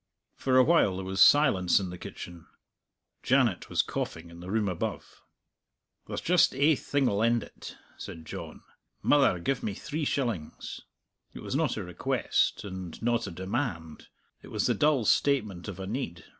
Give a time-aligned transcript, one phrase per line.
[0.33, 2.47] For a while there was silence in the kitchen.
[3.21, 5.21] Janet was coughing in the room above.
[6.07, 8.63] "There's just ae thing'll end it!" said John.
[9.03, 10.81] "Mother, give me three shillings."
[11.35, 14.07] It was not a request, and not a demand;
[14.41, 16.25] it was the dull statement of a need.